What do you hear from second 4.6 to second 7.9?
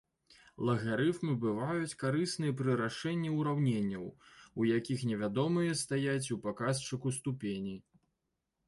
у якіх невядомыя стаяць у паказчыку ступені.